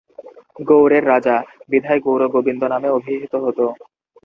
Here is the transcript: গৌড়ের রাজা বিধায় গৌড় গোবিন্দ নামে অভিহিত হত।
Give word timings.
গৌড়ের 0.59 1.03
রাজা 1.07 1.35
বিধায় 1.71 2.01
গৌড় 2.05 2.25
গোবিন্দ 2.35 2.61
নামে 2.73 2.89
অভিহিত 2.97 3.33
হত। 3.43 3.59